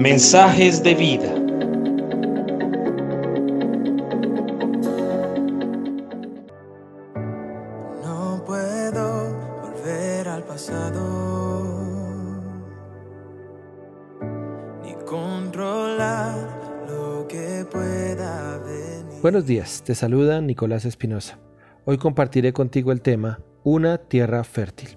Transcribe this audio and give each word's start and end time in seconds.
Mensajes 0.00 0.82
de 0.82 0.94
vida. 0.94 1.28
No 8.02 8.42
puedo 8.46 9.36
volver 9.60 10.26
al 10.26 10.42
pasado 10.44 11.02
ni 14.82 14.94
controlar 15.04 16.34
lo 16.88 17.28
que 17.28 17.66
pueda 17.70 18.56
venir. 18.64 19.20
Buenos 19.20 19.44
días, 19.44 19.82
te 19.84 19.94
saluda 19.94 20.40
Nicolás 20.40 20.86
Espinosa. 20.86 21.38
Hoy 21.84 21.98
compartiré 21.98 22.54
contigo 22.54 22.90
el 22.92 23.02
tema 23.02 23.40
Una 23.64 23.98
tierra 23.98 24.44
fértil. 24.44 24.96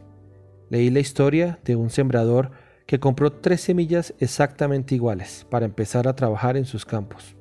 Leí 0.69 0.89
la 0.89 1.01
historia 1.01 1.59
de 1.65 1.75
un 1.75 1.89
sembrador 1.89 2.51
compró 2.99 3.31
tres 3.31 3.61
semillas 3.61 4.13
exactamente 4.19 4.95
iguales 4.95 5.45
para 5.49 5.65
empezar 5.65 6.07
a 6.07 6.15
trabajar 6.15 6.57
en 6.57 6.65
sus 6.65 6.85
campos. 6.85 7.35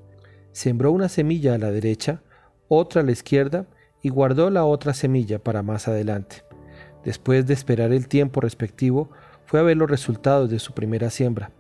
Sembró 0.53 0.93
una 0.93 1.09
semilla 1.09 1.55
a 1.55 1.59
la 1.59 1.71
derecha, 1.71 2.23
otra 2.69 3.03
a 3.03 3.05
la 3.05 3.13
izquierda 3.13 3.67
y 4.03 4.09
guardó 4.09 4.51
la 4.51 4.65
otra 4.65 4.95
semilla 4.95 5.39
para 5.39 5.63
más 5.63 5.89
adelante. 5.89 6.45
Después 7.05 7.47
de 7.47 7.55
esperar 7.55 7.93
el 7.93 8.09
tiempo 8.09 8.41
respectivo, 8.41 9.11
fue 9.47 9.61
a 9.61 9.63
ver 9.63 9.77
los 9.77 9.91
resultados 9.91 10.51
de 10.51 10.59
su 10.59 10.73
primera 10.73 11.11
siembra. 11.11 11.51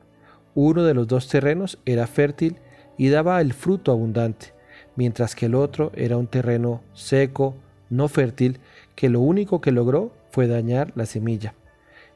Uno 0.55 0.85
de 0.85 0.95
los 0.95 1.09
dos 1.09 1.29
terrenos 1.29 1.79
era 1.85 2.07
fértil 2.07 2.57
y 2.97 3.09
daba 3.09 3.41
el 3.41 3.52
fruto 3.52 3.93
abundante, 3.93 4.55
mientras 4.97 5.35
que 5.35 5.47
el 5.47 5.55
otro 5.55 5.93
era 5.95 6.16
un 6.16 6.27
terreno 6.27 6.83
seco, 6.93 7.57
no 7.91 8.09
fértil, 8.09 8.61
que 8.95 9.09
lo 9.09 9.21
único 9.21 9.61
que 9.61 9.73
logró 9.73 10.13
fue 10.30 10.47
dañar 10.47 10.93
la 10.95 11.07
semilla. 11.07 11.55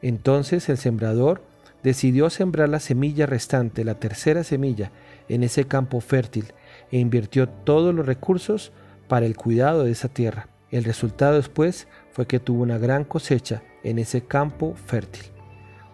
Entonces 0.02 0.68
el 0.68 0.78
sembrador 0.78 1.42
decidió 1.82 2.30
sembrar 2.30 2.68
la 2.68 2.80
semilla 2.80 3.26
restante, 3.26 3.84
la 3.84 4.00
tercera 4.00 4.44
semilla, 4.44 4.90
en 5.28 5.42
ese 5.42 5.64
campo 5.64 6.00
fértil 6.00 6.52
e 6.90 6.98
invirtió 6.98 7.48
todos 7.48 7.94
los 7.94 8.06
recursos 8.06 8.72
para 9.08 9.26
el 9.26 9.36
cuidado 9.36 9.84
de 9.84 9.92
esa 9.92 10.08
tierra. 10.08 10.48
El 10.70 10.84
resultado 10.84 11.36
después 11.36 11.86
fue 12.10 12.26
que 12.26 12.40
tuvo 12.40 12.62
una 12.62 12.78
gran 12.78 13.04
cosecha 13.04 13.62
en 13.84 13.98
ese 13.98 14.22
campo 14.22 14.74
fértil. 14.74 15.24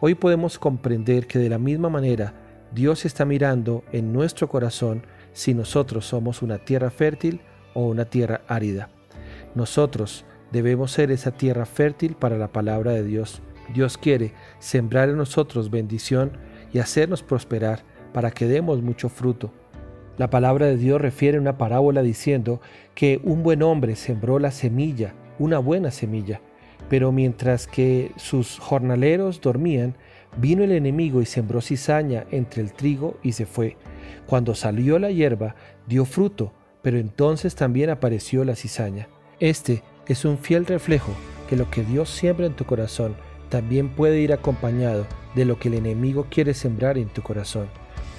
Hoy 0.01 0.15
podemos 0.15 0.59
comprender 0.59 1.27
que 1.27 1.39
de 1.39 1.49
la 1.49 1.59
misma 1.59 1.89
manera 1.89 2.35
Dios 2.75 3.05
está 3.05 3.25
mirando 3.25 3.85
en 3.93 4.13
nuestro 4.13 4.49
corazón 4.49 5.07
si 5.33 5.55
nosotros 5.55 6.07
somos 6.07 6.43
una 6.43 6.59
tierra 6.59 6.91
fértil 6.91 7.41
o 7.75 7.87
una 7.87 8.07
tierra 8.07 8.43
árida. 8.49 8.89
Nosotros 9.55 10.25
debemos 10.51 10.93
ser 10.93 11.11
esa 11.11 11.33
tierra 11.33 11.67
fértil 11.67 12.15
para 12.15 12.39
la 12.39 12.49
palabra 12.49 12.93
de 12.93 13.05
Dios. 13.05 13.43
Dios 13.73 13.99
quiere 13.99 14.33
sembrar 14.59 15.09
en 15.09 15.17
nosotros 15.17 15.71
bendición 15.71 16.33
y 16.73 16.79
hacernos 16.79 17.23
prosperar 17.23 17.85
para 18.13 18.31
que 18.31 18.47
demos 18.47 18.83
mucho 18.83 19.09
fruto. 19.09 19.53
La 20.19 20.29
palabra 20.29 20.67
de 20.67 20.77
Dios 20.77 21.01
refiere 21.01 21.39
una 21.39 21.57
parábola 21.57 22.03
diciendo 22.03 22.61
que 22.95 23.21
un 23.25 23.43
buen 23.43 23.63
hombre 23.63 23.97
sembró 23.97 24.39
la 24.39 24.51
semilla, 24.51 25.15
una 25.39 25.59
buena 25.59 25.91
semilla, 25.91 26.41
pero 26.89 27.13
mientras 27.13 27.67
que 27.67 28.13
sus 28.17 28.59
jornaleros 28.59 29.41
dormían, 29.41 29.97
vino 30.37 30.63
el 30.63 30.73
enemigo 30.73 31.23
y 31.23 31.27
sembró 31.27 31.61
cizaña 31.61 32.27
entre 32.31 32.63
el 32.63 32.73
trigo 32.73 33.19
y 33.23 33.33
se 33.33 33.47
fue. 33.47 33.77
Cuando 34.27 34.55
salió 34.55 34.99
la 34.99 35.11
hierba, 35.11 35.55
dio 35.87 36.05
fruto, 36.05 36.53
pero 36.83 36.99
entonces 36.99 37.55
también 37.55 37.91
apareció 37.91 38.45
la 38.45 38.57
cizaña. 38.57 39.09
Este 39.41 39.83
es 40.07 40.25
un 40.25 40.37
fiel 40.37 40.67
reflejo 40.67 41.13
que 41.49 41.57
lo 41.57 41.71
que 41.71 41.85
Dios 41.85 42.11
siembra 42.11 42.47
en 42.47 42.55
tu 42.55 42.65
corazón 42.65 43.15
también 43.53 43.91
puede 43.91 44.19
ir 44.19 44.33
acompañado 44.33 45.07
de 45.35 45.45
lo 45.45 45.59
que 45.59 45.69
el 45.69 45.75
enemigo 45.75 46.27
quiere 46.31 46.55
sembrar 46.55 46.97
en 46.97 47.11
tu 47.11 47.21
corazón. 47.21 47.69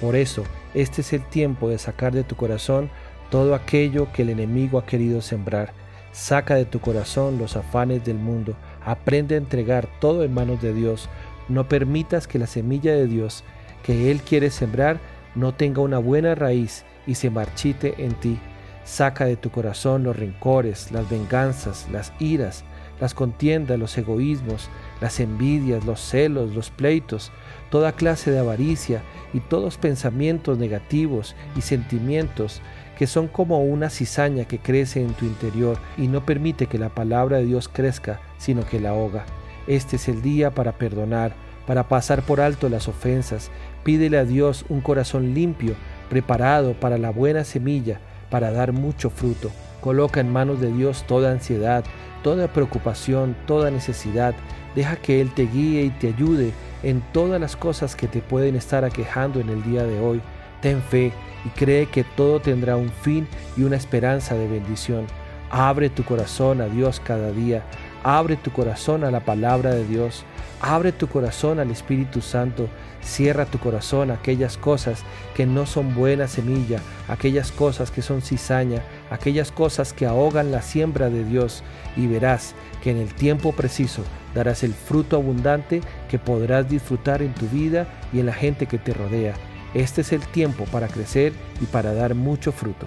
Por 0.00 0.14
eso, 0.14 0.44
este 0.74 1.00
es 1.00 1.12
el 1.12 1.22
tiempo 1.24 1.68
de 1.68 1.78
sacar 1.78 2.12
de 2.12 2.22
tu 2.22 2.36
corazón 2.36 2.88
todo 3.30 3.56
aquello 3.56 4.06
que 4.12 4.22
el 4.22 4.30
enemigo 4.30 4.78
ha 4.78 4.86
querido 4.86 5.20
sembrar. 5.22 5.72
Saca 6.12 6.54
de 6.54 6.66
tu 6.66 6.78
corazón 6.78 7.36
los 7.36 7.56
afanes 7.56 8.04
del 8.04 8.16
mundo. 8.16 8.54
Aprende 8.84 9.34
a 9.34 9.38
entregar 9.38 9.88
todo 10.00 10.22
en 10.22 10.32
manos 10.32 10.62
de 10.62 10.72
Dios. 10.72 11.08
No 11.48 11.68
permitas 11.68 12.28
que 12.28 12.38
la 12.38 12.46
semilla 12.46 12.92
de 12.92 13.08
Dios 13.08 13.42
que 13.82 14.12
Él 14.12 14.20
quiere 14.20 14.50
sembrar 14.50 15.00
no 15.34 15.52
tenga 15.52 15.82
una 15.82 15.98
buena 15.98 16.36
raíz 16.36 16.84
y 17.08 17.16
se 17.16 17.30
marchite 17.30 17.96
en 17.98 18.14
ti. 18.14 18.38
Saca 18.84 19.24
de 19.24 19.34
tu 19.34 19.50
corazón 19.50 20.04
los 20.04 20.16
rencores, 20.16 20.92
las 20.92 21.10
venganzas, 21.10 21.88
las 21.90 22.12
iras, 22.20 22.64
las 23.00 23.14
contiendas, 23.14 23.78
los 23.78 23.96
egoísmos, 23.98 24.68
las 25.00 25.20
envidias, 25.20 25.84
los 25.84 26.00
celos, 26.00 26.54
los 26.54 26.70
pleitos, 26.70 27.32
toda 27.70 27.92
clase 27.92 28.30
de 28.30 28.38
avaricia 28.38 29.02
y 29.32 29.40
todos 29.40 29.78
pensamientos 29.78 30.58
negativos 30.58 31.34
y 31.56 31.62
sentimientos 31.62 32.62
que 32.98 33.06
son 33.06 33.28
como 33.28 33.62
una 33.64 33.90
cizaña 33.90 34.44
que 34.44 34.58
crece 34.58 35.02
en 35.02 35.14
tu 35.14 35.24
interior 35.24 35.78
y 35.96 36.08
no 36.08 36.24
permite 36.24 36.66
que 36.66 36.78
la 36.78 36.90
palabra 36.90 37.38
de 37.38 37.46
Dios 37.46 37.68
crezca, 37.68 38.20
sino 38.38 38.64
que 38.64 38.80
la 38.80 38.90
ahoga. 38.90 39.24
Este 39.66 39.96
es 39.96 40.08
el 40.08 40.22
día 40.22 40.52
para 40.52 40.72
perdonar, 40.72 41.34
para 41.66 41.88
pasar 41.88 42.22
por 42.22 42.40
alto 42.40 42.68
las 42.68 42.88
ofensas. 42.88 43.50
Pídele 43.82 44.18
a 44.18 44.24
Dios 44.24 44.64
un 44.68 44.80
corazón 44.80 45.34
limpio, 45.34 45.74
preparado 46.08 46.74
para 46.74 46.98
la 46.98 47.10
buena 47.10 47.44
semilla, 47.44 47.98
para 48.30 48.50
dar 48.50 48.72
mucho 48.72 49.10
fruto. 49.10 49.50
Coloca 49.84 50.20
en 50.20 50.32
manos 50.32 50.62
de 50.62 50.72
Dios 50.72 51.04
toda 51.06 51.30
ansiedad, 51.30 51.84
toda 52.22 52.48
preocupación, 52.48 53.36
toda 53.46 53.70
necesidad. 53.70 54.34
Deja 54.74 54.96
que 54.96 55.20
Él 55.20 55.30
te 55.34 55.42
guíe 55.42 55.82
y 55.82 55.90
te 55.90 56.08
ayude 56.08 56.54
en 56.82 57.02
todas 57.12 57.38
las 57.38 57.54
cosas 57.54 57.94
que 57.94 58.08
te 58.08 58.22
pueden 58.22 58.56
estar 58.56 58.82
aquejando 58.82 59.40
en 59.40 59.50
el 59.50 59.62
día 59.62 59.84
de 59.84 60.00
hoy. 60.00 60.22
Ten 60.62 60.80
fe 60.80 61.12
y 61.44 61.50
cree 61.50 61.84
que 61.84 62.02
todo 62.02 62.40
tendrá 62.40 62.76
un 62.76 62.88
fin 62.88 63.28
y 63.58 63.64
una 63.64 63.76
esperanza 63.76 64.34
de 64.34 64.48
bendición. 64.48 65.04
Abre 65.50 65.90
tu 65.90 66.02
corazón 66.02 66.62
a 66.62 66.66
Dios 66.66 66.98
cada 66.98 67.30
día. 67.30 67.62
Abre 68.02 68.36
tu 68.36 68.50
corazón 68.52 69.04
a 69.04 69.10
la 69.10 69.20
palabra 69.20 69.74
de 69.74 69.86
Dios. 69.86 70.24
Abre 70.62 70.92
tu 70.92 71.08
corazón 71.08 71.60
al 71.60 71.70
Espíritu 71.70 72.22
Santo. 72.22 72.70
Cierra 73.02 73.44
tu 73.44 73.58
corazón 73.58 74.10
a 74.10 74.14
aquellas 74.14 74.56
cosas 74.56 75.04
que 75.34 75.44
no 75.44 75.66
son 75.66 75.94
buena 75.94 76.26
semilla, 76.26 76.80
aquellas 77.06 77.52
cosas 77.52 77.90
que 77.90 78.00
son 78.00 78.22
cizaña, 78.22 78.82
aquellas 79.14 79.50
cosas 79.50 79.92
que 79.92 80.06
ahogan 80.06 80.50
la 80.50 80.62
siembra 80.62 81.10
de 81.10 81.24
Dios 81.24 81.62
y 81.96 82.06
verás 82.06 82.54
que 82.82 82.90
en 82.90 82.98
el 82.98 83.14
tiempo 83.14 83.52
preciso 83.52 84.02
darás 84.34 84.62
el 84.62 84.74
fruto 84.74 85.16
abundante 85.16 85.80
que 86.08 86.18
podrás 86.18 86.68
disfrutar 86.68 87.22
en 87.22 87.32
tu 87.34 87.48
vida 87.48 87.86
y 88.12 88.20
en 88.20 88.26
la 88.26 88.32
gente 88.32 88.66
que 88.66 88.78
te 88.78 88.92
rodea. 88.92 89.34
Este 89.72 90.02
es 90.02 90.12
el 90.12 90.20
tiempo 90.20 90.64
para 90.66 90.88
crecer 90.88 91.32
y 91.60 91.66
para 91.66 91.94
dar 91.94 92.14
mucho 92.14 92.52
fruto. 92.52 92.86